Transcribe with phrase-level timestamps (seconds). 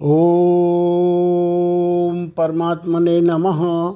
[0.00, 0.08] ओम
[2.28, 3.92] परमात्मने नमः।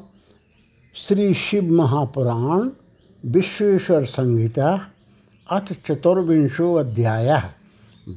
[0.94, 2.70] श्री शिव महापुराण
[3.26, 4.86] विश्वेश्वर संहिता,
[5.50, 7.42] अथ चतुर्विंशो अध्याय,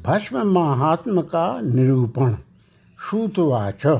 [0.05, 2.33] भस्म महात्म का निरूपण,
[3.09, 3.99] श्रुतवाच।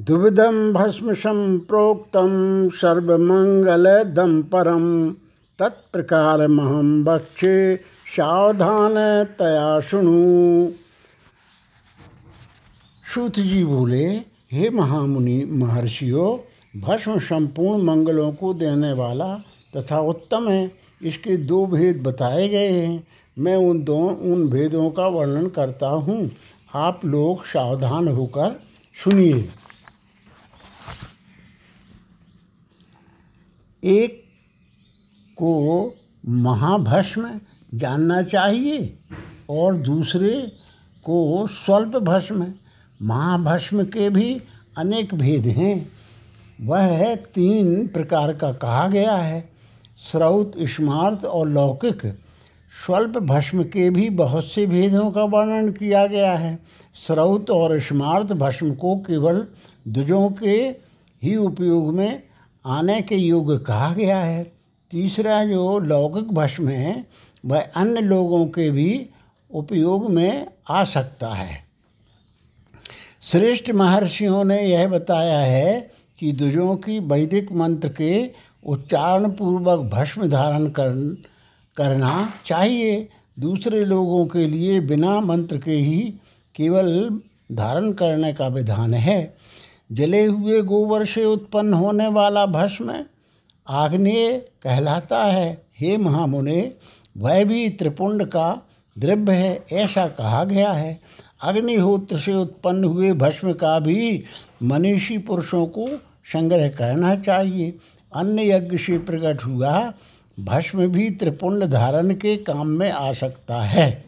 [0.00, 2.26] दुविधम भस्म संप्रोक्तम
[2.72, 5.10] सर्वमंगलदम परम
[5.58, 7.76] तत्प्रकारमहं वक्षे
[8.16, 10.68] सावधानतया शुणु।
[13.16, 14.06] सूत जी बोले
[14.52, 16.38] हे महामुनि महर्षियों,
[16.80, 19.34] भस्म संपूर्ण मंगलों को देने वाला
[19.76, 23.06] तथा उत्तम है। इसके दो भेद बताए गए हैं।
[23.38, 26.30] मैं उन दो, उन भेदों का वर्णन करता हूँ।
[26.74, 28.60] आप लोग सावधान होकर
[29.04, 29.48] सुनिए।
[33.84, 34.24] एक
[35.36, 35.94] को
[36.28, 37.40] महाभस्म
[37.74, 38.98] जानना चाहिए
[39.50, 40.52] और दूसरे
[41.04, 42.52] को स्वल्प भस्म।
[43.02, 44.40] महाभस्म के भी
[44.78, 45.88] अनेक भेद हैं।
[46.60, 49.48] वह है तीन प्रकार का कहा गया है।
[49.98, 52.18] स्रौत स्मार्त और लौकिक।
[52.86, 56.58] स्वल्प भस्म के भी बहुत से भेदों का वर्णन किया गया है।
[56.94, 59.46] स्रौत और स्मार्त भस्म को केवल
[59.88, 60.74] द्विजों के
[61.22, 62.22] ही उपयोग में
[62.66, 64.52] आने के योग्य कहा गया है।
[64.90, 67.06] तीसरा जो लौकिक भस्म है,
[67.46, 69.10] वह अन्य लोगों के भी
[69.50, 71.65] उपयोग में आ सकता है।
[73.26, 78.30] श्रेष्ठ महर्षियों ने यह बताया है कि दुजों की वैदिक मंत्र के
[78.64, 81.22] उच्चारण पूर्वक भस्म धारण कर,
[81.76, 86.14] करना चाहिए। दूसरे लोगों के लिए बिना मंत्र के ही
[86.54, 87.20] केवल
[87.52, 89.36] धारण करने का विधान है।
[89.92, 93.04] जले हुए गोबर से उत्पन्न होने वाला भस्म
[93.68, 94.32] आग्नेय
[94.62, 96.72] कहलाता है। हे महामुने
[97.16, 98.62] वह भी त्रिपुंड का
[98.98, 101.00] द्रव्य है ऐसा कहा गया है।
[101.40, 104.22] अग्निहोत्र से उत्पन्न हुए भस्म का भी
[104.62, 105.86] मनीषी पुरुषों को
[106.32, 107.74] संग्रह करना चाहिए।
[108.14, 109.92] अन्य यज्ञ से प्रकट हुआ
[110.40, 114.04] भस्म भी त्रिपुंड धारण के काम में आ सकता है।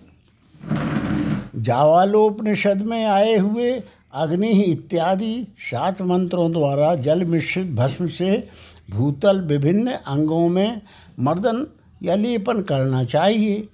[1.56, 3.70] जावालोपनिषद में आए हुए
[4.14, 8.48] अग्नि इत्यादि सात मंत्रों द्वारा जल मिश्रित भस्म से
[8.90, 10.80] भूतल विभिन्न अंगों में
[11.20, 11.66] मर्दन
[12.02, 13.68] या लेपन करना चाहिए।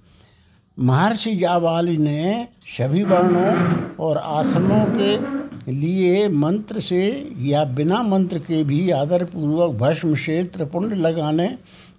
[0.78, 2.48] महर्षि जावाली ने
[2.78, 10.14] सभी वर्णों और आसनों के लिए मंत्र से या बिना मंत्र के भी आदरपूर्वक भस्म
[10.14, 11.48] से त्रिपुंड लगाने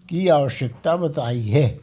[0.09, 1.79] की आवश्यकता बताई है।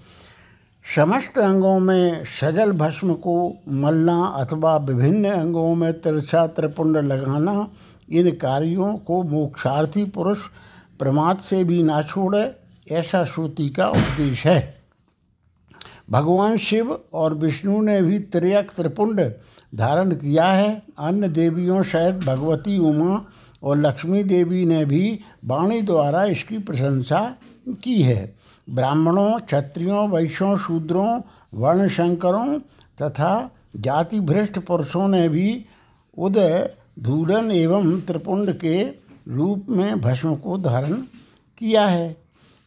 [0.96, 7.68] समस्त अंगों में सजल भस्म को मलना अथवा विभिन्न अंगों में तिरछा त्रिपुंड लगाना,
[8.10, 10.38] इन कार्यों को मोक्षार्थी पुरुष
[10.98, 12.50] प्रमाद से भी ना छोड़े,
[12.92, 14.81] ऐसा श्रुति का उपदेश है।
[16.12, 19.32] भगवान शिव और विष्णु ने भी त्रियक त्रिपुंड
[19.74, 23.26] धारण किया है। अन्य देवियों शायद भगवती उमा
[23.62, 27.36] और लक्ष्मी देवी ने भी वाणी द्वारा इसकी प्रशंसा
[27.82, 28.34] की है।
[28.70, 31.20] ब्राह्मणों, क्षत्रियों, वैश्यों, शूद्रों,
[31.54, 32.58] वर्णशंकरों
[33.02, 35.64] तथा जाति भ्रष्ट पुरुषों ने भी
[36.18, 38.82] उदय, धूलन एवं त्रिपुंड के
[39.28, 40.92] रूप में भस्म को धारण
[41.58, 42.16] किया है।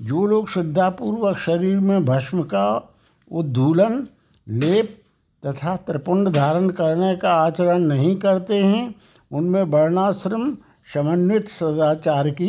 [0.01, 2.94] जो लोग श्रद्धापूर्वक शरीर में भस्म का
[3.31, 4.07] उद्धूलन
[4.49, 5.01] लेप
[5.45, 8.95] तथा त्रिपुंड धारण करने का आचरण नहीं करते हैं,
[9.31, 10.57] उनमें वर्णाश्रम,
[10.93, 12.47] समन्वित सदाचार की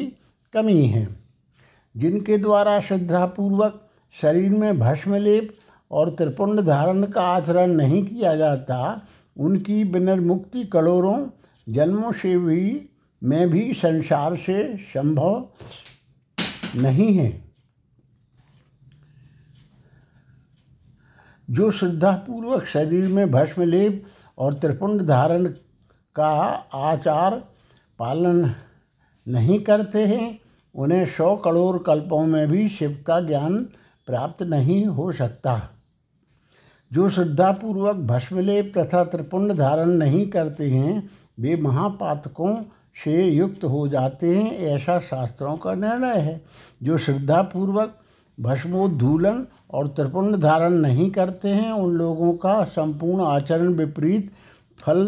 [0.53, 1.17] कमी है।
[1.97, 3.89] जिनके द्वारा श्रद्धापूर्वक
[4.21, 5.57] शरीर में भस्म लेप
[5.91, 9.03] और त्रिपुंड धारण का आचरण नहीं किया जाता,
[9.39, 11.27] उनकी विनिर्मुक्ति करोड़ों
[11.69, 12.89] जन्मों से भी,
[13.25, 15.49] में भी संसार से संभव
[16.77, 17.46] नहीं है।
[21.51, 24.05] जो श्रद्धापूर्वक शरीर में भस्म लेप
[24.39, 25.47] और त्रिपुंड धारण
[26.15, 26.31] का
[26.75, 27.45] आचार
[27.99, 28.55] पालन
[29.29, 30.39] नहीं करते हैं,
[30.75, 33.65] उन्हें सौ करोड़ कल्पों में भी शिव का ज्ञान
[34.07, 35.71] प्राप्त नहीं हो सकता।
[36.93, 41.11] जो श्रद्धापूर्वक भस्मलेप तथा त्रिपुंड धारण नहीं करते हैं,
[41.41, 42.57] वे महापातकों
[43.05, 46.43] से युक्त हो जाते हैं, ऐसा शास्त्रों का निर्णय है।
[46.83, 47.99] जो श्रद्धापूर्वक
[48.41, 54.33] भस्मोद्धूलन और त्रिपुंड धारण नहीं करते हैं, उन लोगों का संपूर्ण आचरण विपरीत
[54.79, 55.05] फल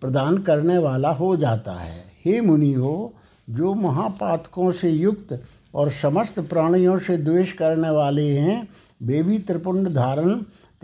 [0.00, 3.12] प्रदान करने वाला हो जाता है। हे मुनि हो
[3.50, 5.42] जो महापातकों से युक्त
[5.74, 8.68] और समस्त प्राणियों से द्वेष करने वाले हैं,
[9.02, 10.34] वे भी त्रिपुंड धारण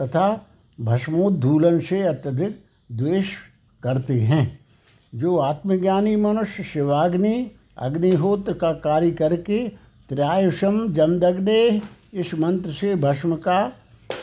[0.00, 0.46] तथा
[0.80, 3.26] भस्मोद्धूलन से अत्यधिक द्वेष
[3.82, 4.60] करते हैं।
[5.14, 9.72] जो आत्मज्ञानी मनुष्य शिवाग्नि, अग्निहोत्र का कार्य करके
[10.12, 11.82] त्रायुषम जमदग्ने
[12.14, 13.72] इस मंत्र से भस्म का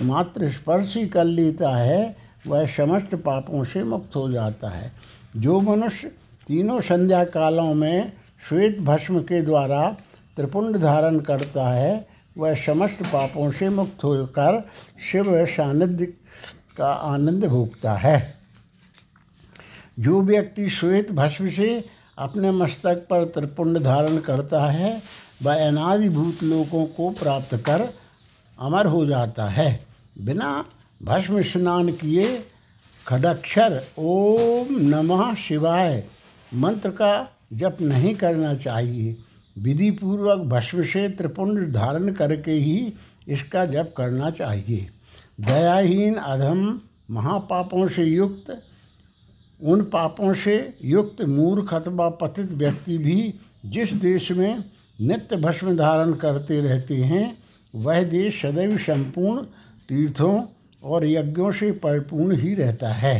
[0.02, 2.16] मात्र स्पर्श ही कर लेता है,
[2.48, 4.92] वह समस्त पापों से मुक्त हो जाता है।
[5.38, 6.08] जो मनुष्य
[6.48, 8.12] तीनों संध्या कालों में
[8.50, 9.98] श्वेत भस्म के द्वारा
[10.36, 12.08] त्रिपुंड धारण करता है,
[12.38, 14.68] वह समस्त पापों से मुक्त होकर
[15.12, 16.06] शिव सानिध्य
[16.78, 18.34] का आनंद भोगता है।
[20.00, 21.86] जो व्यक्ति श्वेत भस्म से
[22.18, 27.90] अपने मस्तक पर त्रिपुंड धारण करता है वह अनादिभूत लोकों को प्राप्त कर
[28.60, 29.86] अमर हो जाता है।
[30.22, 30.66] बिना
[31.04, 32.44] भस्म स्नान किए
[33.08, 36.04] खडक्षर, ओम नमः शिवाय,
[36.54, 39.16] मंत्र का जप नहीं करना चाहिए।
[39.58, 42.94] विधि पूर्वक भस्म से त्रिपुंड धारण करके ही
[43.28, 44.88] इसका जप करना चाहिए।
[45.40, 46.80] दयाहीन अधम
[47.12, 48.62] महापापों से युक्त,
[49.60, 53.34] उन पापों से युक्त मूर्ख अथवा पतित व्यक्ति भी
[53.66, 54.64] जिस देश में
[55.00, 57.38] नित्य भस्म धारण करते रहते हैं।
[57.74, 59.44] वह देश सदैव संपूर्ण
[59.90, 60.42] तीर्थों
[60.84, 63.20] और यज्ञों से परिपूर्ण ही रहता है।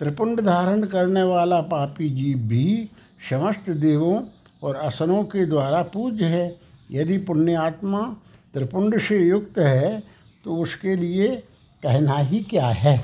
[0.00, 2.90] त्रिपुंड धारण करने वाला पापी जीव भी
[3.30, 4.20] समस्त देवों
[4.62, 6.54] और असनों के द्वारा पूज्य है।
[6.90, 8.02] यदि पुण्यात्मा
[8.54, 10.02] त्रिपुंड से युक्त है
[10.44, 11.28] तो उसके लिए
[11.82, 12.96] कहना ही क्या है?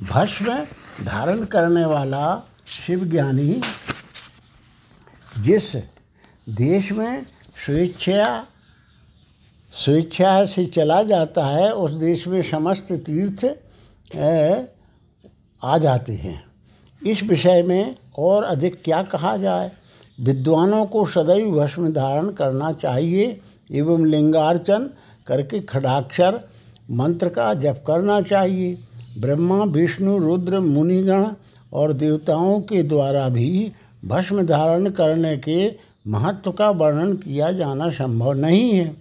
[0.00, 0.54] भस्म
[1.04, 2.24] धारण करने वाला
[2.66, 3.60] शिव ज्ञानी
[5.40, 5.74] जिस
[6.48, 7.24] देश में
[7.66, 8.46] स्वेच्छा
[9.72, 13.44] स्वेच्छा से चला जाता है, उस देश में समस्त तीर्थ
[15.62, 16.42] आ जाते हैं।
[17.06, 19.72] इस विषय में और अधिक क्या कहा जाए?
[20.20, 23.40] विद्वानों को सदैव भस्म धारण करना चाहिए
[23.70, 24.90] एवं लिंगार्चन
[25.26, 26.40] करके खड़ाक्षर
[26.90, 28.78] मंत्र का जप करना चाहिए।
[29.18, 31.26] ब्रह्मा, विष्णु, रुद्र, मुनिगण
[31.72, 35.70] और देवताओं के द्वारा भी भस्म धारण करने के
[36.06, 38.94] महत्व का वर्णन किया जाना संभव नहीं है।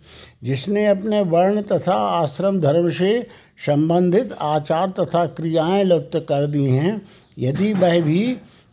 [0.43, 3.21] जिसने अपने वर्ण तथा आश्रम धर्म से
[3.65, 7.01] संबंधित आचार तथा क्रियाएँ लुप्त कर दी हैं।
[7.39, 8.25] यदि वह भी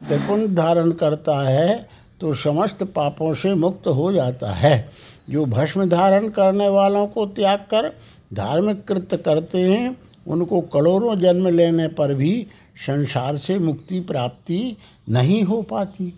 [0.02, 1.88] त्रिपुंड धारण करता है
[2.20, 4.88] तो समस्त पापों से मुक्त हो जाता है।
[5.30, 7.92] जो भस्म धारण करने वालों को त्याग कर
[8.34, 9.96] धार्मिक कृत्य करते हैं,
[10.26, 12.46] उनको करोड़ों जन्म लेने पर भी
[12.86, 14.76] संसार से मुक्ति प्राप्ति
[15.08, 16.12] नहीं हो पाती।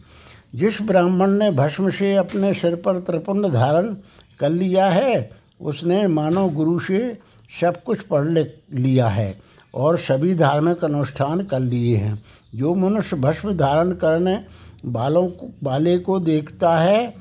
[0.55, 3.97] जिस ब्राह्मण ने भस्म से अपने सिर पर त्रिपुंड धारण
[4.41, 5.31] कर लिया है,
[5.61, 7.19] उसने मानव गुरु से
[7.61, 8.43] सब कुछ पढ़ ले,
[8.73, 9.39] लिया है
[9.75, 12.23] और सभी धार्मिक अनुष्ठान कर लिए हैं।
[12.55, 14.45] जो मनुष्य भस्म धारण करने
[14.87, 17.15] को वाले को देखता है,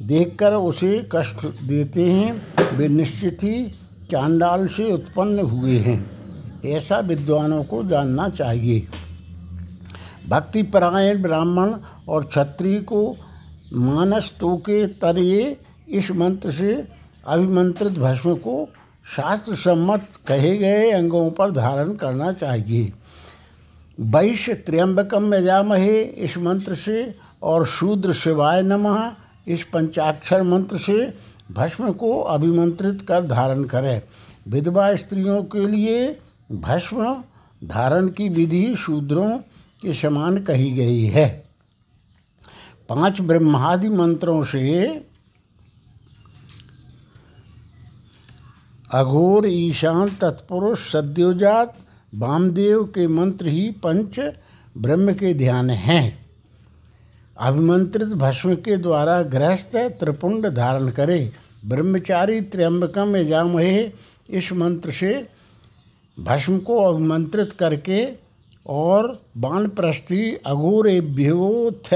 [0.00, 2.46] देखकर उसे कष्ट देते हैं,
[2.76, 3.66] वे निश्चित ही
[4.10, 6.23] चांडाल से उत्पन्न हुए हैं।
[6.66, 8.86] ऐसा विद्वानों को जानना चाहिए।
[10.28, 11.74] भक्ति परायण ब्राह्मण
[12.08, 13.16] और क्षत्रिय को
[13.72, 15.56] मानस तो के तरिए
[15.88, 16.74] इस मंत्र से
[17.26, 18.68] अभिमंत्रित भस्म को
[19.06, 22.92] शास्त्र सम्मत कहे गए अंगों पर धारण करना चाहिए।
[23.98, 29.10] वैश्य त्र्यंबकम यजामहे इस मंत्र से और शूद्र शिवाय नमः
[29.46, 31.14] इस पंचाक्षर मंत्र से
[31.52, 34.02] भस्म को अभिमंत्रित कर धारण करें।
[34.48, 36.16] विधवा स्त्रियों के लिए
[36.52, 37.22] भस्म
[37.64, 39.38] धारण की विधि शूद्रों
[39.82, 41.44] के समान कही गई है।
[42.88, 44.86] पाँच ब्रह्मादि मंत्रों से
[48.90, 51.78] अघोर, ईशान, तत्पुरुष, सद्योजात,
[52.14, 54.20] वामदेव के मंत्र ही पंच
[54.78, 56.26] ब्रह्म के ध्यान हैं।
[57.38, 61.32] अभिमंत्रित भस्म के द्वारा गृहस्थ त्रिपुंड धारण करे।
[61.64, 63.92] ब्रह्मचारी त्र्यंबकम यजामहे
[64.30, 65.33] इस मंत्र से
[66.18, 68.06] भस्म को अभिमंत्रित करके
[68.66, 71.94] और बाण बाणप्रस्थी अघोरेभ्योथ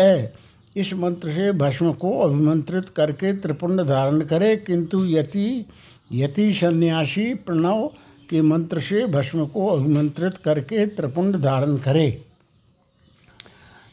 [0.77, 5.65] इस मंत्र से भस्म को अभिमंत्रित करके त्रिपुंड धारण करे, किंतु यति
[6.13, 7.87] यति सन्यासी प्रणव
[8.31, 12.23] के मंत्र से भस्म को अभिमंत्रित करके त्रिपुंड धारण करे।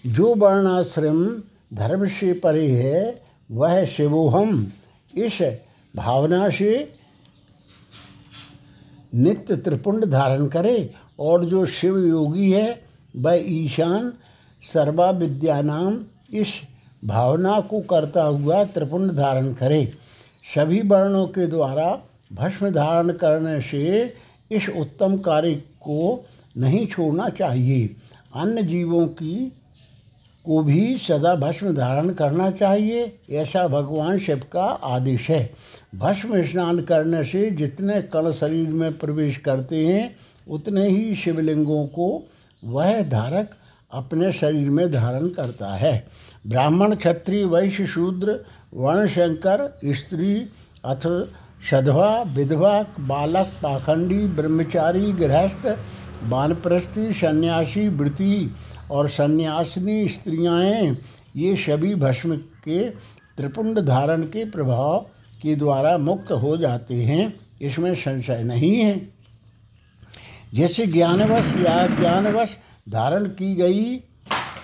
[0.05, 1.25] जो वर्णाश्रम
[1.73, 4.67] धर्म से परे है, वह शिवोहम।
[5.17, 5.57] इस
[5.95, 6.93] भावना से
[9.15, 12.81] नित्य त्रिपुंड धारण करे और जो शिव योगी है,
[13.15, 14.13] वह ईशान
[14.63, 15.99] सर्वा विद्या नाम
[16.33, 16.47] इस
[17.05, 19.91] भावना को करता हुआ त्रिपुंड धारण करे।
[20.55, 22.01] सभी वर्णों के द्वारा
[22.33, 24.13] भस्म धारण करने से
[24.51, 26.25] इस उत्तम कार्य को
[26.57, 27.95] नहीं छोड़ना चाहिए।
[28.35, 29.51] अन्य जीवों की
[30.45, 35.51] को भी सदा भस्म धारण करना चाहिए, ऐसा भगवान शिव का आदेश है।
[35.95, 40.15] भस्म स्नान करने से जितने कण शरीर में प्रवेश करते हैं,
[40.49, 42.23] उतने ही शिवलिंगों को
[42.63, 43.49] वह धारक
[43.91, 46.05] अपने शरीर में धारण करता है।
[46.47, 48.39] ब्राह्मण, क्षत्रिय, वैश्य, शूद्र,
[48.73, 50.35] वर्णशंकर, स्त्री
[50.85, 51.07] अथ
[51.71, 55.77] सधवा, विधवा, बालक, पाखंडी, ब्रह्मचारी, गृहस्थ,
[56.23, 58.51] वानप्रस्थी, सन्यासी, वृत्ति
[58.91, 60.97] और सन्यासिनी स्त्रियाँ
[61.35, 62.89] ये सभी भस्म के
[63.37, 65.05] त्रिपुंड धारण के प्रभाव
[65.41, 69.09] के द्वारा मुक्त हो जाते हैं। इसमें संशय नहीं है।
[70.53, 72.57] जैसे ज्ञानवश या ज्ञानवश
[72.89, 74.03] धारण की गई,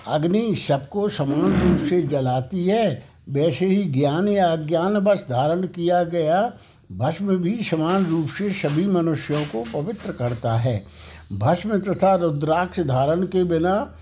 [0.06, 6.52] अग्नि सबको समान रूप से जलाती है, वैसे ही ज्ञान या अज्ञानवश धारण किया गया
[6.92, 10.84] भस्म भी समान रूप से सभी मनुष्यों को पवित्र करता है।
[11.32, 13.94] भस्म तथा रुद्राक्ष धारण के बिना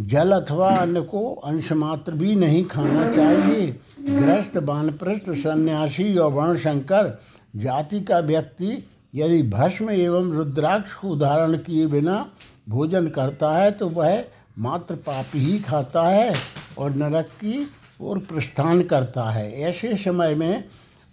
[0.00, 3.66] जल अथवा अन्न को अंश मात्र भी नहीं खाना चाहिए।
[4.00, 7.18] गृहस्थ वानप्रस्थ सन्यासी और वर्णशंकर
[7.56, 12.26] जाति का व्यक्ति यदि भस्म एवं रुद्राक्ष को धारण किए बिना
[12.68, 14.24] भोजन करता है तो वह
[14.58, 16.32] मात्र पाप ही खाता है
[16.78, 17.66] और नरक की
[18.00, 20.64] ओर प्रस्थान करता है। ऐसे समय में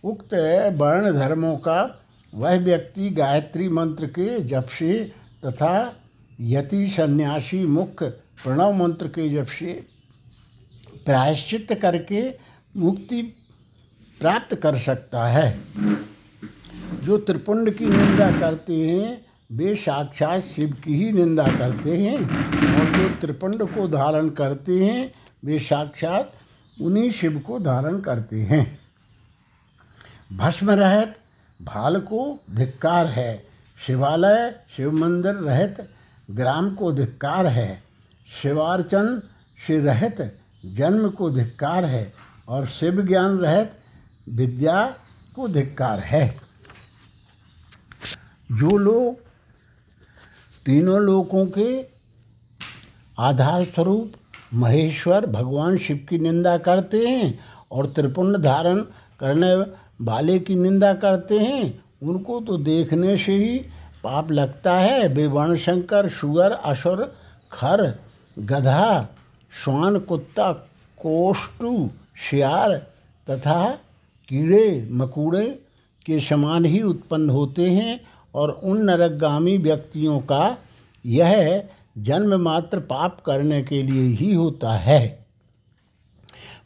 [0.03, 0.34] उक्त
[0.77, 2.00] वर्ण धर्मों का
[2.34, 4.94] वह व्यक्ति गायत्री मंत्र के जप से
[5.46, 5.94] तथा
[6.41, 8.13] यति सन्यासी मुख्य
[8.44, 9.74] प्रणव मंत्र के जब से
[11.06, 12.34] प्रायश्चित करके
[12.77, 13.22] मुक्ति
[14.20, 15.60] प्राप्त कर सकता है,
[17.03, 22.98] जो त्रिपुंड की निंदा करते हैं, वे साक्षात शिव की ही निंदा करते हैं और
[22.98, 25.12] जो त्रिपुंड को धारण करते हैं,
[25.46, 26.34] वे साक्षात
[26.82, 28.79] उन्हीं शिव को धारण करते हैं।
[30.34, 31.13] भस्म रहित,
[31.62, 33.46] भाल को धिक्कार है,
[33.88, 35.89] शिवालय, शिव मंदिर रहत,
[36.32, 37.87] ग्राम को धिक्कार है
[38.28, 39.22] शिवार्चन
[39.68, 42.14] से रहित जन्म को धिक्कार है
[42.48, 43.72] और शिव ज्ञान रहित
[44.30, 44.96] विद्या
[45.36, 46.38] को धिक्कार है।
[48.52, 49.16] जो लोग,
[50.66, 51.86] तीनों लोकों के
[53.20, 54.12] आधार स्वरूप
[54.54, 57.40] महेश्वर भगवान शिव की निंदा करते हैं
[57.72, 58.80] और त्रिपुंड धारण
[59.20, 59.56] करने
[60.02, 63.60] वाले की निंदा करते हैं, उनको तो देखने से ही
[64.04, 67.18] पाप लगता है। वे वर्णशंकर शुगर, असुर,
[67.52, 68.07] खर
[68.38, 69.08] गधा,
[69.63, 70.51] श्वान, कुत्ता
[70.98, 71.89] कोष्टु
[72.29, 72.77] शियार
[73.29, 73.72] तथा
[74.29, 75.60] कीड़े, मकूड़े
[76.06, 78.00] के समान ही उत्पन्न होते हैं
[78.36, 80.58] और उन नरकगामी व्यक्तियों का
[81.06, 81.63] यह
[81.98, 85.25] जन्म मात्र पाप करने के लिए ही होता है।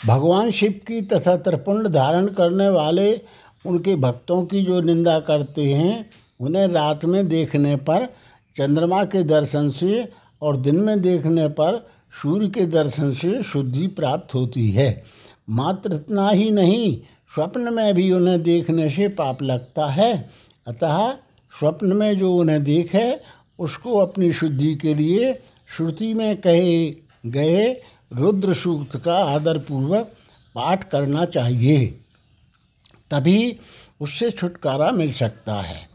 [0.05, 3.21] भगवान शिव की तथा त्रिपुंड धारण करने वाले
[3.65, 6.09] उनके भक्तों की जो निंदा करते हैं,
[6.39, 8.05] उन्हें रात में देखने पर
[8.57, 10.11] चंद्रमा के दर्शन से
[10.41, 11.89] और दिन में देखने पर
[12.21, 15.03] सूर्य के दर्शन से शुद्धि प्राप्त होती है।
[15.49, 17.01] मात्र इतना ही नहीं,
[17.35, 20.29] स्वप्न में भी उन्हें देखने से पाप लगता है।
[20.67, 21.11] अतः
[21.59, 23.19] स्वप्न में जो उन्हें देखे,
[23.59, 25.41] उसको अपनी शुद्धि के लिए
[25.77, 26.95] श्रुति में कहे
[27.25, 27.81] गए
[28.13, 30.05] रुद्र सूक्त का आदरपूर्वक
[30.55, 31.99] पाठ करना चाहिए।
[33.11, 33.59] तभी
[34.01, 35.89] उससे छुटकारा मिल सकता है।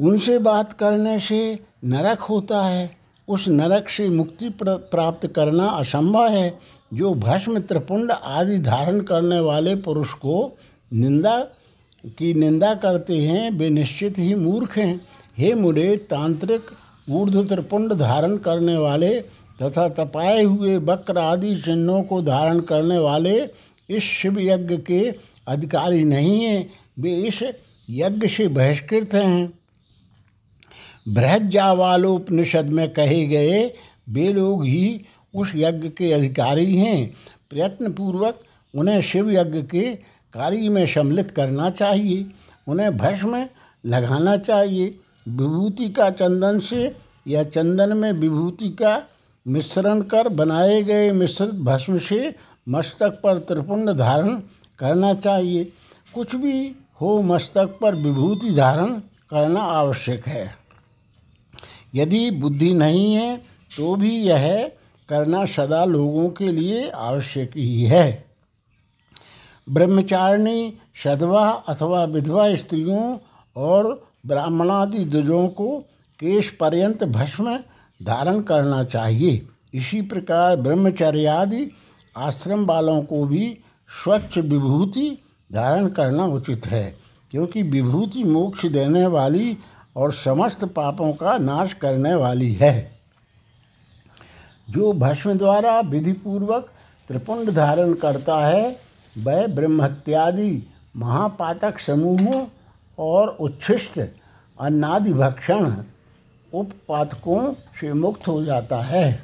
[0.00, 6.58] उनसे बात करने से नरक होता है। उस नरक से मुक्ति प्राप्त करना असंभव है।
[6.94, 10.56] जो भस्म त्रिपुंड आदि धारण करने वाले पुरुष को
[10.92, 11.38] निंदा,
[12.06, 15.00] की निंदा करते हैं, वे निश्चित ही मूर्ख हैं।
[15.38, 16.62] हे मुरे, तांत्रिक
[17.10, 19.20] ऊर्ध्व त्रिपुंड धारण करने वाले
[19.62, 23.48] तथा तपाए हुए वक्र आदि चिन्हों को धारण करने वाले
[23.90, 25.14] इस शिव यज्ञ के
[25.48, 27.42] अधिकारी नहीं हैं। वे इस
[27.90, 29.63] यज्ञ से बहिष्कृत हैं।
[31.08, 33.72] बृहज्जावालोपनिषद में कहे गए,
[34.08, 37.14] वे लोग ही उस यज्ञ के अधिकारी हैं।
[37.50, 38.40] प्रयत्नपूर्वक
[38.74, 39.94] उन्हें शिव यज्ञ के
[40.32, 42.26] कार्य में सम्मिलित करना चाहिए।
[42.68, 43.46] उन्हें भस्म
[43.86, 46.96] लगाना चाहिए। विभूति का चंदन से
[47.28, 49.02] या चंदन में विभूति का
[49.48, 52.34] मिश्रण कर बनाए गए मिश्रित भस्म से
[52.68, 54.28] मस्तक पर त्रिपुंड धारण
[54.78, 55.72] करना चाहिए।
[56.14, 58.86] कुछ भी हो मस्तक पर विभूति धारण
[59.30, 60.63] करना आवश्यक है।
[61.94, 63.36] यदि बुद्धि नहीं है
[63.70, 64.72] तो भी यह
[65.08, 68.24] करना सदा लोगों के लिए आवश्यक ही है।
[69.66, 70.72] ब्रह्मचारिणी,
[71.04, 73.16] सदवा अथवा विधवा स्त्रियों
[73.56, 75.78] और ब्राह्मणादि द्विजों को
[76.20, 77.56] केश पर्यंत भस्म
[78.00, 81.68] धारण करना चाहिए। इसी प्रकार ब्रह्मचर्यादि
[82.16, 83.46] आश्रम वालों को भी
[83.90, 85.06] स्वच्छ विभूति
[85.50, 86.94] धारण करना उचित है,
[87.30, 89.56] क्योंकि विभूति मोक्ष देने वाली
[89.96, 93.00] और समस्त पापों का नाश करने वाली है।
[94.70, 96.72] जो भस्म द्वारा विधिपूर्वक
[97.08, 98.76] त्रिपुंड धारण करता है,
[99.18, 100.62] वह ब्रह्मत्यादि
[100.96, 102.46] महापातक समूहों
[102.98, 104.00] और उच्छिष्ट
[104.60, 105.76] अन्नादि भक्षण
[106.52, 109.22] उपपातकों से मुक्त हो जाता है।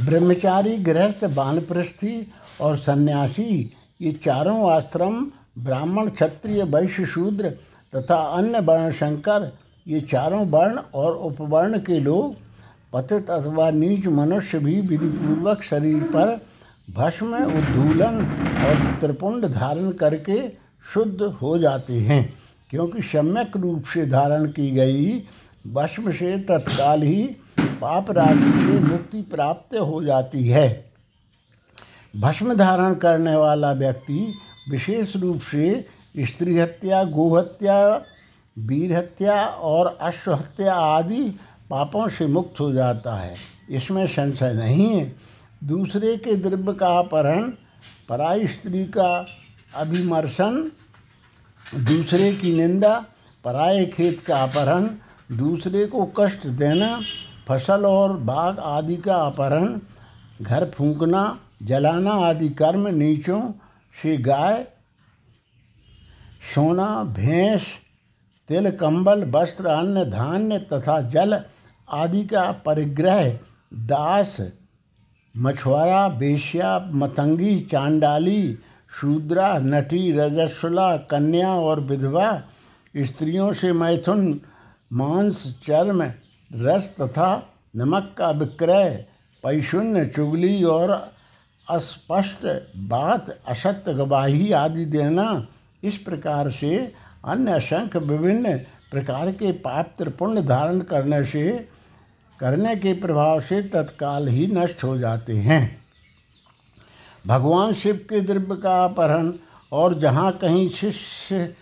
[0.00, 7.52] ब्रह्मचारी, गृहस्थ बानप्रस्थी और सन्यासी, ये चारों आश्रम ब्राह्मण, क्षत्रिय, वैश्य, शूद्र
[7.92, 9.52] तथा अन्य वर्ण शंकर,
[9.86, 12.34] ये चारों वर्ण और उपवर्ण के लोग
[12.92, 16.40] पतित अथवा नीच मनुष्य भी विधिपूर्वक शरीर पर
[16.90, 18.18] भस्म, उद्धूलन
[18.66, 20.40] और त्रिपुंड धारण करके
[20.84, 22.34] शुद्ध हो जाते हैं,
[22.70, 25.22] क्योंकि सम्यक रूप से धारण की गई
[25.66, 27.24] भस्म से तत्काल ही
[27.58, 30.92] पाप राशि से मुक्ति प्राप्त हो जाती है।
[32.14, 34.32] भस्म धारण करने वाला व्यक्ति
[34.70, 35.84] विशेष रूप से
[36.18, 38.04] स्त्री हत्या गोहत्या
[38.58, 41.38] वीर हत्या और अश्व हत्या आदि
[41.70, 43.34] पापों से मुक्त हो जाता है।
[43.70, 45.16] इसमें संशय नहीं है।
[45.64, 47.52] दूसरे के द्रव्य का अपहरण,
[48.08, 49.26] पराई स्त्री का
[49.74, 50.72] अभिमर्शन,
[51.74, 53.04] दूसरे की निंदा
[53.44, 54.88] पराये खेत का अपहरण,
[55.36, 57.00] दूसरे को कष्ट देना,
[57.48, 59.80] फ़सल और बाग आदि का अपहरण,
[60.42, 63.52] घर फूंकना, जलाना आदि कर्म नीचों
[64.02, 64.66] से गाय
[66.42, 67.66] सोना, भैंस,
[68.48, 71.40] तिल, कंबल, वस्त्र अन्न धान्य तथा जल
[71.88, 73.30] आदि का परिग्रह,
[73.74, 74.36] दास,
[75.36, 78.58] मछुआरा, बेश्या, मतंगी, चांडाली,
[79.00, 82.42] शूद्रा, नटी, रजस्वला, कन्या और विधवा,
[82.96, 84.40] स्त्रियों से मैथुन,
[84.92, 86.02] मांस, चर्म,
[86.52, 87.30] रस तथा
[87.76, 89.06] नमक का विक्रय,
[89.44, 90.90] पैशून्य, चुगली और
[91.70, 92.46] अस्पष्ट
[92.76, 95.46] बात, असत्य गवाही आदि देना
[95.82, 96.76] इस प्रकार से
[97.24, 98.56] अन्य असंख्य विभिन्न
[98.90, 101.50] प्रकार के पाप त्रिपुण्य धारण करने से,
[102.38, 105.60] करने के प्रभाव से तत्काल ही नष्ट हो जाते हैं।
[107.26, 109.32] भगवान शिव के द्रव्य का अपहरण
[109.72, 111.54] और जहाँ कहीं शिष्य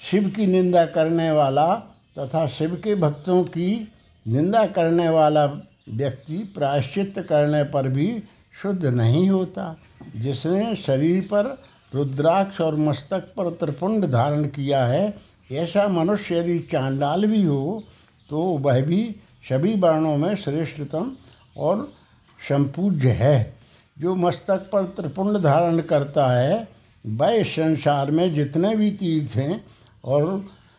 [0.00, 1.74] शिव की निंदा करने वाला
[2.18, 3.92] तथा शिव के भक्तों की
[4.26, 5.44] निंदा करने वाला
[5.88, 8.22] व्यक्ति प्रायश्चित करने पर भी
[8.62, 9.76] शुद्ध नहीं होता,
[10.16, 11.56] जिसने शरीर पर
[11.92, 15.14] रुद्राक्ष और मस्तक पर त्रिपुंड धारण किया है।
[15.52, 17.82] ऐसा मनुष्य यदि चांडाल भी हो
[18.30, 19.04] तो वह भी
[19.44, 21.12] सभी वर्णों में श्रेष्ठतम
[21.56, 21.92] और
[22.40, 23.56] संपूज्य है।
[23.96, 26.68] जो मस्तक पर त्रिपुंड धारण करता है,
[27.04, 29.64] वह संसार में जितने भी तीर्थ हैं
[30.04, 30.24] और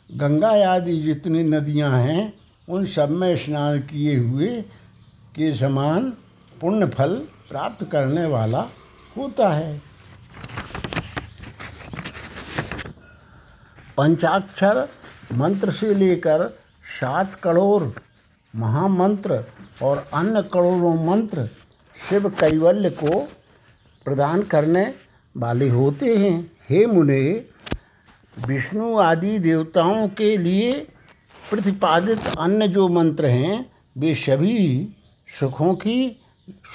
[0.09, 2.33] गंगा आदि जितनी नदियाँ हैं,
[2.67, 4.47] उन सब में स्नान किए हुए
[5.35, 6.09] के समान
[6.61, 7.15] पुण्य फल
[7.49, 8.65] प्राप्त करने वाला
[9.17, 9.81] होता है।
[13.97, 14.87] पंचाक्षर
[15.33, 16.57] मंत्र से लेकर
[17.01, 17.83] सात करोड़
[18.55, 19.43] महामंत्र
[19.83, 21.49] और अन्य करोड़ों मंत्र
[22.09, 23.19] शिव कैवल्य को
[24.05, 24.93] प्रदान करने
[25.37, 27.45] वाले होते हैं। हे मुने,
[28.47, 30.73] विष्णु आदि देवताओं के लिए
[31.49, 34.87] प्रतिपादित अन्य जो मंत्र हैं, वे सभी
[35.39, 36.21] सुखों की,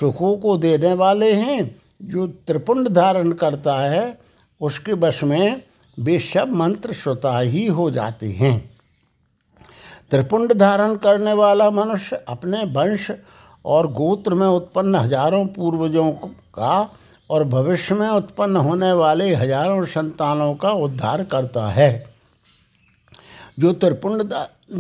[0.01, 4.19] सुखों को देने वाले हैं। जो त्रिपुंड धारण करता है,
[4.61, 5.63] उसके वश में
[5.99, 8.59] वे सब मंत्र स्वतः ही हो जाते हैं।
[10.11, 13.11] त्रिपुंड धारण करने वाला मनुष्य अपने वंश
[13.65, 16.11] और गोत्र में उत्पन्न हज़ारों पूर्वजों
[16.55, 16.91] का
[17.31, 21.91] और भविष्य में उत्पन्न होने वाले हज़ारों संतानों का उद्धार करता है।
[23.59, 24.23] जो त्रिपुंड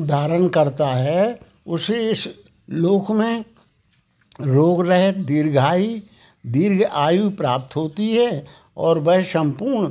[0.00, 2.28] धारण करता है, उसे इस
[2.68, 3.44] लोक में
[4.40, 6.00] रोग रहित दीर्घायु
[6.46, 8.44] दीर्घ आयु प्राप्त होती है
[8.76, 9.90] और वह संपूर्ण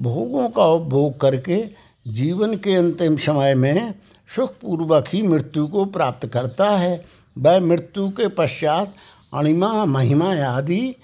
[0.00, 1.64] भोगों का उपभोग करके
[2.08, 3.94] जीवन के अंतिम समय में
[4.36, 7.04] सुखपूर्वक ही मृत्यु को प्राप्त करता है।
[7.38, 8.94] वह मृत्यु के पश्चात
[9.34, 10.94] अणिमा, महिमा आदि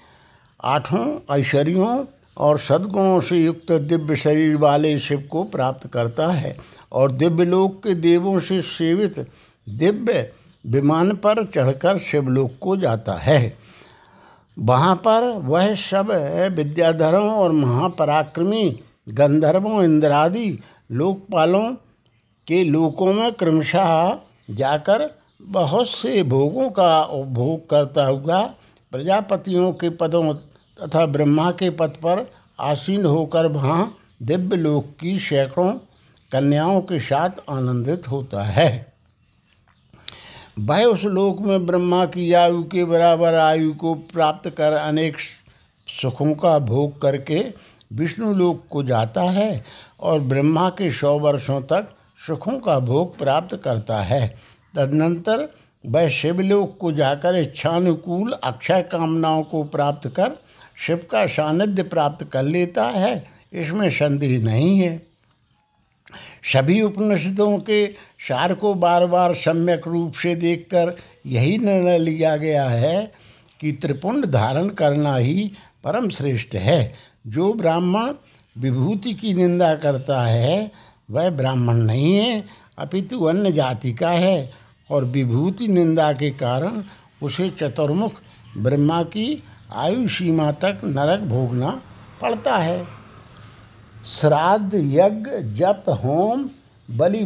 [0.63, 2.05] आठों ऐश्वर्यों
[2.37, 6.55] और सद्गुणों से युक्त दिव्य शरीर वाले शिव को प्राप्त करता है
[6.91, 9.19] और दिव्य लोक के देवों से सेवित
[9.69, 10.31] दिव्य
[10.67, 13.68] विमान पर चढ़कर शिवलोक को जाता है।
[14.59, 16.07] वहाँ पर वह सब
[16.55, 20.59] विद्याधरों और महापराक्रमी गंधर्वों, इंद्रादि
[20.91, 21.73] लोकपालों
[22.47, 24.17] के लोकों में क्रमशः
[24.49, 28.41] जाकर बहुत से भोगों का उपभोग करता हुआ
[28.91, 35.73] प्रजापतियों के पदों तथा ब्रह्मा के पद पर आसीन होकर वहाँ दिव्य लोक की सैकड़ों
[36.31, 38.88] कन्याओं के साथ आनंदित होता है।
[40.59, 45.17] वह उस लोक में ब्रह्मा की आयु के बराबर आयु को प्राप्त कर अनेक
[45.87, 47.45] सुखों का भोग करके
[47.93, 49.65] विष्णु लोक को जाता है
[49.99, 51.95] और ब्रह्मा के सौ वर्षों तक
[52.27, 54.27] सुखों का भोग प्राप्त करता है।
[54.75, 55.47] तदनंतर
[55.85, 60.31] वह शिवलोक को जाकर इच्छानुकूल अक्षय कामनाओं को प्राप्त कर
[60.77, 65.08] शिव का सानिध्य प्राप्त कर लेता है। इसमें संदेह नहीं है।
[66.43, 67.87] सभी उपनिषदों के
[68.19, 73.11] सार को बार बार सम्यक रूप से देखकर यही निर्णय लिया गया है
[73.59, 75.51] कि त्रिपुंड धारण करना ही
[75.83, 76.93] परम श्रेष्ठ है।
[77.27, 78.13] जो ब्राह्मण
[78.57, 80.71] विभूति की निंदा करता है,
[81.11, 82.43] वह ब्राह्मण नहीं है,
[82.77, 84.51] अपितु अन्य जाति का है
[84.91, 86.83] और विभूति निंदा के कारण
[87.23, 88.13] उसे चतुर्मुख
[88.57, 89.43] ब्रह्मा की
[89.75, 91.81] आयु सीमा तक नरक भोगना
[92.21, 92.98] पड़ता है।
[94.05, 96.49] श्राद्ध, यज्ञ, जप, होम,
[96.91, 97.23] बलि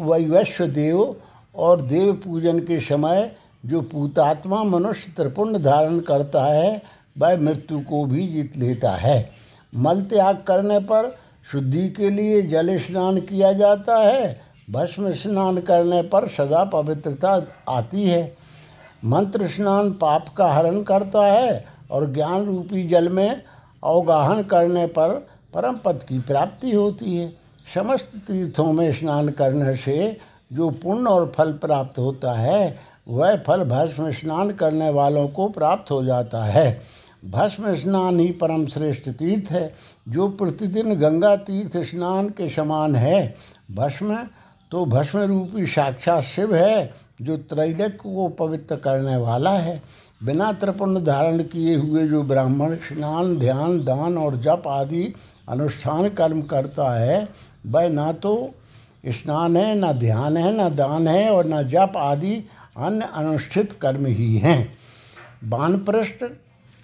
[0.00, 1.16] वैवश्व देव
[1.56, 6.82] और देव पूजन के समय जो पूतात्मा मनुष्य त्रिपुंड धारण करता है,
[7.18, 9.30] वह मृत्यु को भी जीत लेता है।
[9.76, 11.16] मल त्याग करने पर
[11.52, 18.04] शुद्धि के लिए जल स्नान किया जाता है। भस्म स्नान करने पर सदा पवित्रता आती
[18.04, 18.36] है।
[19.04, 23.42] मंत्र स्नान पाप का हरण करता है और ज्ञान रूपी जल में
[23.84, 27.32] अवगाहन करने पर परम पद की प्राप्ति होती है।
[27.74, 30.16] समस्त तीर्थों में स्नान करने से
[30.52, 35.90] जो पुण्य और फल प्राप्त होता है, वह फल भस्म स्नान करने वालों को प्राप्त
[35.90, 36.80] हो जाता है।
[37.30, 39.72] भस्म स्नान ही परम श्रेष्ठ तीर्थ है।
[40.08, 43.34] जो प्रतिदिन गंगा तीर्थ स्नान के समान है,
[43.76, 44.18] भस्म
[44.70, 46.90] तो भस्म रूपी साक्षात शिव है,
[47.22, 49.82] जो त्रैलक्य को पवित्र करने वाला है।
[50.24, 55.12] बिना त्रिपुंड धारण किए हुए जो ब्राह्मण स्नान, ध्यान, दान और जप आदि
[55.48, 57.28] अनुष्ठान कर्म करता है,
[57.66, 58.54] वह ना तो
[59.06, 62.44] स्नान है, ना ध्यान है, ना दान है और ना जप आदि
[62.76, 64.72] अन्य अनुष्ठित कर्म ही हैं।
[65.44, 66.24] बानप्रस्थ,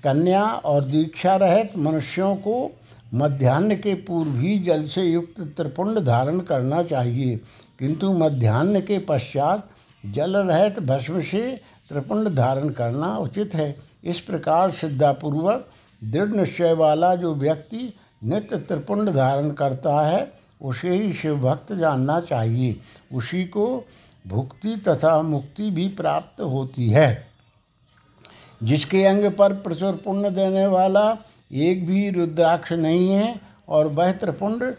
[0.05, 2.71] कन्या और दीक्षा रहित मनुष्यों को
[3.15, 7.37] मध्यान्ह के पूर्व ही जल से युक्त त्रिपुंड धारण करना चाहिए।
[7.79, 9.69] किंतु मध्यान्ह के पश्चात
[10.07, 15.67] जल रहित भस्म से त्रिपुंड धारण करना उचित है। इस प्रकार श्रद्धापूर्वक,
[16.05, 22.21] दृढ़ निश्चय वाला जो व्यक्ति नित्य त्रिपुंड धारण करता है, उसे ही शिव भक्त जानना
[22.21, 22.77] चाहिए।
[23.13, 23.85] उसी को
[24.27, 27.25] भुक्ति तथा मुक्ति भी प्राप्त होती है।
[28.63, 31.19] जिसके अंग पर प्रचुर पुण्य देने वाला
[31.53, 34.75] एक भी रुद्राक्ष नहीं है और वह त्रिपुंड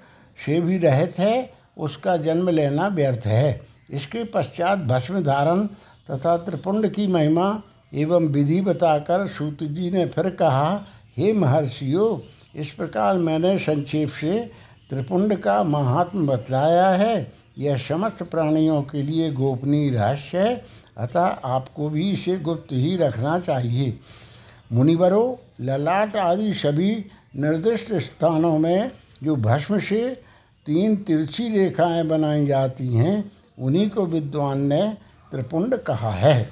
[0.45, 5.67] से भी रहित है, उसका जन्म लेना व्यर्थ है। इसके पश्चात भस्म धारण
[6.11, 7.61] तथा त्रिपुंड की महिमा
[7.93, 10.81] एवं विधि बताकर सूत जी ने फिर कहा
[11.19, 12.19] हे महर्षियों,
[12.55, 14.51] इस प्रकार मैंने संक्षेप से
[14.89, 20.65] त्रिपुंड का महात्म बतलाया है। यह समस्त प्राणियों के लिए गोपनीय रहस्य है,
[20.97, 23.99] अतः आपको भी इसे गुप्त ही रखना चाहिए।
[24.71, 27.05] मुनिवरों, ललाट आदि सभी
[27.35, 28.91] निर्दिष्ट स्थानों में
[29.23, 30.21] जो भस्म से
[30.65, 34.97] तीन तिरछी रेखाएँ बनाई जाती हैं, उन्हीं को विद्वान ने
[35.31, 36.49] त्रिपुंड कहा है।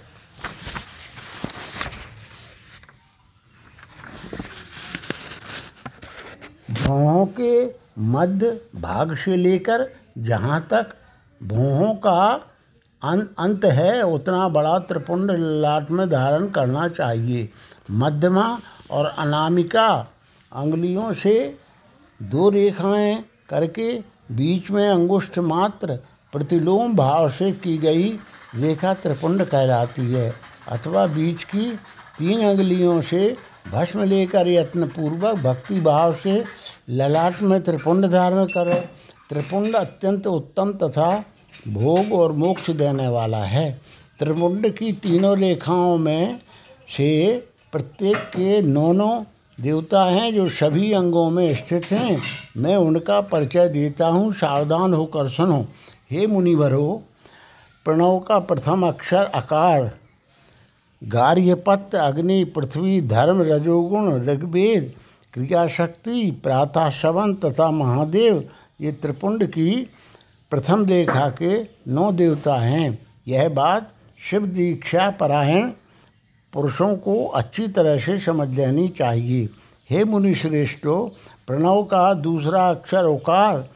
[6.88, 7.54] भौहों के
[8.12, 8.50] मध्य
[8.82, 9.88] भाग से लेकर
[10.28, 10.93] जहाँ तक
[11.41, 12.19] भौहों का
[13.02, 17.50] अं-, अंत है उतना बड़ा त्रिपुंड लाट में धारण करना चाहिए।
[17.91, 18.45] मध्यमा
[18.91, 19.88] और अनामिका
[20.52, 21.34] अंगुलियों से
[22.19, 23.91] दो रेखाएँ करके
[24.32, 25.95] बीच में अंगुष्ठ मात्र
[26.34, 28.10] प्रतिलोम भाव से की गई
[28.56, 30.32] रेखा त्रिपुंड कहलाती है
[30.71, 31.69] अथवा बीच की
[32.17, 33.21] तीन अंगुलियों से
[33.71, 36.43] भस्म लेकर यत्नपूर्वक भक्ति भाव से
[36.89, 38.82] ललाट में त्रिपुंड धारण करें,
[39.30, 41.10] त्रिपुंड अत्यंत उत्तम तथा
[41.67, 43.69] भोग और मोक्ष देने वाला है।
[44.19, 46.39] त्रिपुंड की तीनों रेखाओं में
[46.97, 47.10] से
[47.71, 49.25] प्रत्येक के नौ नौ
[49.62, 52.17] देवता हैं जो सभी अंगों में स्थित हैं।
[52.58, 55.65] मैं उनका परिचय देता हूँ। सावधान होकर सुनो।
[56.12, 57.03] हे मुनिवरो,
[57.86, 59.91] प्रणव का प्रथम अक्षर आकार
[61.03, 64.93] गार्यपत, अग्नि, पृथ्वी, धर्म, रजोगुण, ऋग्वेद,
[65.33, 66.89] क्रियाशक्ति प्रातः
[67.33, 68.49] तथा महादेव,
[68.81, 69.88] ये त्रिपुंड की
[70.49, 75.71] प्रथम रेखा के नौ देवता हैं। यह बात शिव दीक्षा परायण
[76.53, 79.49] पुरुषों को अच्छी तरह से समझ लेनी चाहिए।
[79.89, 81.12] हे मुनि श्रेष्ठो
[81.47, 83.69] प्रणव का दूसरा अक्षर ओकार,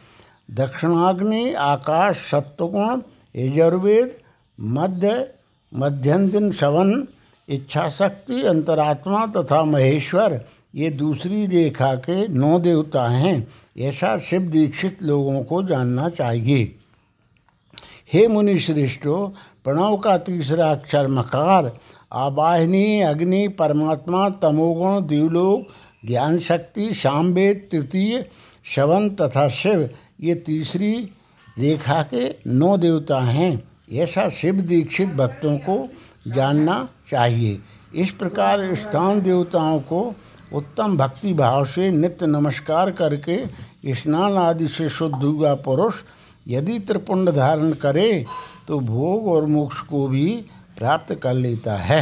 [0.52, 3.02] दक्षिणाग्नि, आकाश, सत्वगुण,
[3.36, 4.18] यजुर्वेद,
[4.62, 5.34] मध्य
[5.74, 7.08] मध्यंदिन शवन
[7.50, 13.48] इच्छा शक्ति अंतरात्मा तथा महेश्वर, ये दूसरी रेखा के नौ देवता हैं।
[13.80, 16.76] ऐसा शिव दीक्षित लोगों को जानना चाहिए।
[18.14, 21.78] हे मुनि श्रेष्ठो, प्रणव का तीसरा अक्षर मकार,
[22.14, 25.68] आवाहिनी, अग्नि, परमात्मा, तमोगुण, दिवलोक
[26.08, 28.26] ज्ञान शक्ति शामवेद, तृतीय,
[28.66, 29.90] शवन तथा शिव,
[30.22, 31.12] ये तीसरी
[31.60, 35.88] रेखा के नौ देवता हैं। ऐसा शिव दीक्षित भक्तों को
[36.28, 37.60] जानना चाहिए।
[37.94, 40.02] इस प्रकार स्थान देवताओं को
[40.54, 46.02] उत्तम भक्ति भाव से नित्य नमस्कार करके स्नान आदि से शुद्ध हुआ पुरुष
[46.48, 48.26] यदि त्रिपुंड धारण करे
[48.68, 50.30] तो भोग और मोक्ष को भी
[50.78, 52.02] प्राप्त कर लेता है।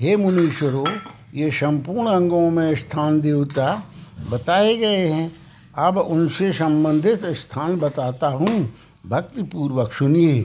[0.00, 0.86] हे मुनीश्वरों,
[1.34, 3.82] ये संपूर्ण अंगों में स्थान देवता
[4.30, 5.30] बताए गए हैं।
[5.78, 8.68] अब उनसे संबंधित स्थान बताता हूँ।
[9.06, 10.40] भक्तिपूर्वक सुनिए।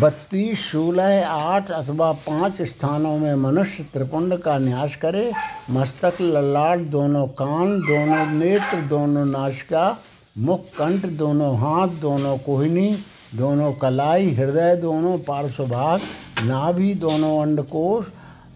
[0.00, 5.32] बत्तीस सोलह आठ अथवा पाँच स्थानों में मनुष्य त्रिपुंड का न्यास करे,
[5.70, 9.98] मस्तक, ललाट, दोनों कान, दोनों नेत्र, दोनों नाशिका,
[10.38, 12.98] मुख, कंठ, दोनों हाथ, दोनों कोहिनी,
[13.34, 16.00] दोनों कलाई, हृदय, दोनों पार्श्वभाग,
[16.44, 18.06] नाभि, दोनों अंडकोश,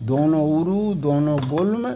[0.02, 1.94] दोनों उरु, दोनों गुल्म,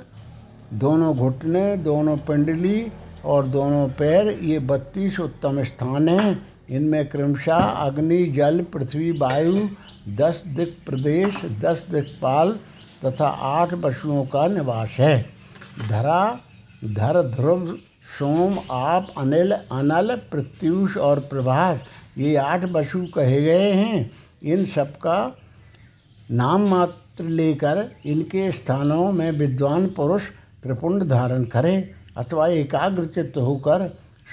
[0.73, 2.93] दोनों घुटने, दोनों पिंडली
[3.27, 9.69] और दोनों पैर, ये बत्तीस उत्तम स्थान हैं। इनमें क्रमशः अग्नि, जल, पृथ्वी, वायु,
[10.17, 12.59] दस दिक प्रदेश, दस दिक्पाल
[13.05, 15.27] तथा आठ पशुओं का निवास है।
[15.89, 16.41] धरा,
[16.85, 17.79] धर, ध्रुव,
[18.19, 21.81] सोम, आप, अनिल, अनल, प्रत्युष और प्रभास,
[22.19, 24.11] ये आठ पशु कहे गए हैं।
[24.43, 25.19] इन सबका
[26.31, 30.23] नाम मात्र लेकर इनके स्थानों में विद्वान पुरुष
[30.63, 31.77] त्रिपुंड धारण करे।
[32.17, 33.89] अथवा एकाग्रचित्त होकर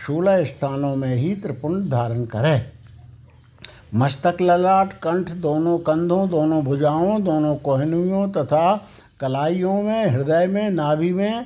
[0.06, 2.62] सोलह स्थानों में ही त्रिपुंड धारण करे।
[3.96, 8.86] मस्तक ललाट, कंठ दोनों कंधों, दोनों भुजाओं, दोनों कोहनियों तथा
[9.19, 11.46] कलाइयों में, हृदय में, नाभि में,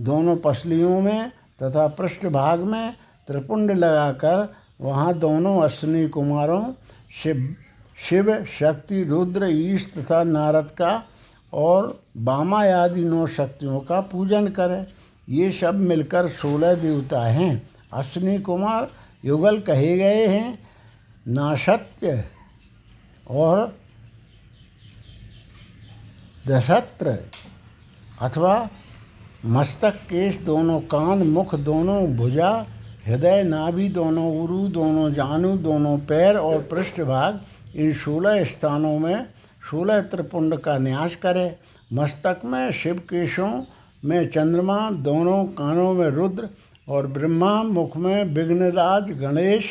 [0.00, 1.30] दोनों पसलियों में
[1.62, 2.94] तथा पृष्ठभाग में
[3.26, 4.48] त्रिपुंड लगाकर
[4.80, 6.62] वहाँ दोनों अश्विनी कुमारों,
[7.22, 7.54] शिव
[7.98, 11.02] शिव, शक्ति, रुद्र, ईश तथा नारद का
[11.52, 14.86] और बामा आदि नौ शक्तियों का पूजन करें।
[15.28, 17.62] ये सब मिलकर सोलह देवता हैं।
[17.92, 18.90] अश्विनी कुमार
[19.24, 20.58] युगल कहे गए हैं
[21.28, 22.24] नासत्य
[23.30, 23.76] और
[26.48, 27.18] दशत्र
[28.22, 28.68] अथवा
[29.46, 32.50] मस्तक केश दोनों, कान मुख दोनों, भुजा,
[33.06, 37.40] हृदय नाभि दोनों, उरु दोनों, जानू दोनों, पैर और पृष्ठभाग
[37.76, 39.26] इन सोलह स्थानों में
[39.70, 41.56] सोलह त्रिपुंड का न्यास करे।
[41.92, 43.62] मस्तक में शिव केशों
[44.04, 46.48] में चंद्रमा, दोनों कानों में रुद्र
[46.88, 49.64] और ब्रह्मा, मुख में विघ्नराज गणेश,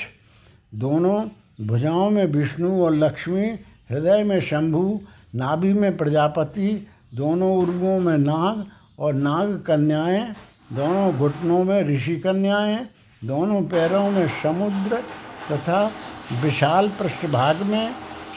[0.76, 1.26] दोनों
[1.68, 3.46] भुजाओं में विष्णु और लक्ष्मी,
[3.92, 5.02] हृदय में शंभु,
[5.36, 8.66] नाभि में प्रजापति, दोनों उर्वों में नाग
[9.00, 10.34] और नाग कन्याएँ,
[10.74, 12.88] दोनों घुटनों में ऋषि कन्याएँ,
[13.26, 14.98] दोनों पैरों में समुद्र
[15.52, 15.92] तथा
[16.44, 17.92] विशाल पृष्ठभाग में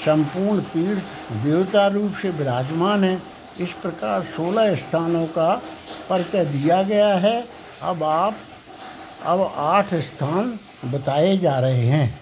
[0.07, 1.03] संपूर्ण तीर्थ
[1.45, 5.63] देवता रूप से विराजमान है। इस प्रकार सोलह स्थानों का
[6.11, 7.45] परिचय दिया गया है।
[7.83, 8.37] अब आप,
[9.25, 12.21] अब आठ स्थान बताए जा रहे हैं।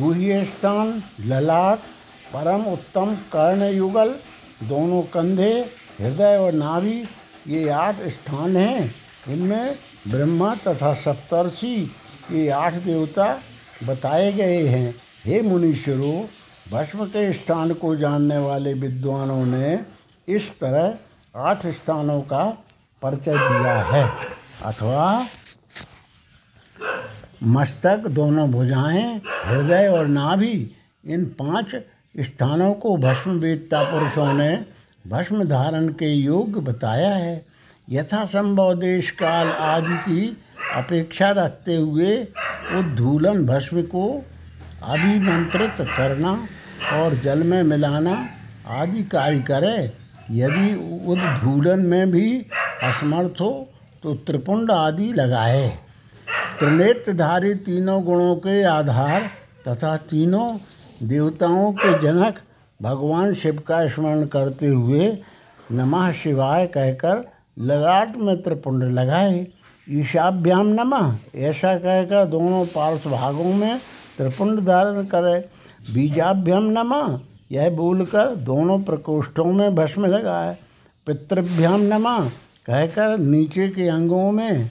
[0.00, 1.78] गुह्य स्थान, ललाट,
[2.34, 4.16] परम उत्तम कर्ण युगल
[4.62, 5.70] दोनों कंधे,
[6.00, 7.04] हृदय और नाभि,
[7.46, 8.94] ये आठ स्थान हैं।
[9.28, 9.76] इनमें
[10.08, 11.90] ब्रह्मा तथा सप्तर्षि,
[12.32, 13.38] ये आठ देवता
[13.84, 16.24] बताए गए हैं। हे मुनीश्वरों,
[16.72, 19.97] भस्म के स्थान को जानने वाले विद्वानों ने
[20.28, 22.44] इस तरह आठ स्थानों का
[23.02, 24.10] परिचय दिया है।
[24.64, 25.26] अथवा
[27.42, 31.74] मस्तक, दोनों भुजाएँ, हृदय और नाभि, इन पाँच
[32.20, 34.64] स्थानों को भस्म वेदता पुरुषों ने
[35.06, 37.44] भस्म धारण के योग्य बताया है।
[37.90, 40.36] यथा संभव देश काल आदि की
[40.74, 42.16] अपेक्षा रखते हुए
[42.74, 44.24] उद्धूलन भस्म को
[44.82, 46.32] अभिमंत्रित करना
[46.92, 48.28] और जल में मिलाना
[48.66, 50.74] आदि कार्य करे। यदि
[51.06, 52.30] उद्धूलन में भी
[52.82, 53.50] असमर्थ हो
[54.02, 55.68] तो त्रिपुंड आदि लगाए।
[56.58, 59.30] त्रिनेत्रधारी तीनों गुणों के आधार
[59.68, 60.48] तथा तीनों
[61.02, 62.38] देवताओं के जनक
[62.80, 65.06] भगवान शिव का स्मरण करते हुए
[65.72, 67.24] नमः शिवाय कहकर
[67.62, 69.46] लगाट में त्रिपुंड लगाए।
[69.90, 73.78] ईशाभ्याम नमः, ऐसा कहकर दोनों पार्श्व भागों में
[74.18, 75.38] त्रिपुंड धारण करे।
[75.94, 77.18] बीजाभ्याम नमः
[77.50, 80.56] यह बोलकर दोनों प्रकोष्ठों में भस्म लगाए
[81.06, 82.18] पितृभ्याम नमा
[82.66, 84.70] कहकर नीचे के अंगों में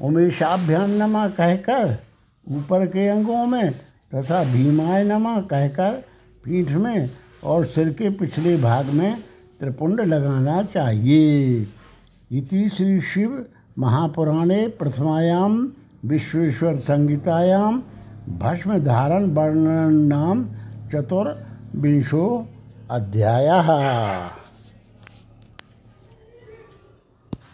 [0.00, 1.98] उमेशाभ्याम नमा कहकर
[2.46, 3.70] ऊपर के अंगों में,
[4.14, 5.92] तथा भीमाय नमा कहकर
[6.44, 7.10] पीठ में
[7.44, 9.20] और सिर के पिछले भाग में
[9.60, 11.66] त्रिपुंड लगाना चाहिए।
[12.30, 13.44] इति श्री शिव
[13.78, 15.72] महापुराणे प्रथमायाम
[16.04, 17.82] विश्वेश्वर संगीतायाम
[18.38, 20.44] भस्म धारण वर्णन नाम
[21.70, 22.22] चतुर्विंशो
[22.90, 23.48] अध्याय।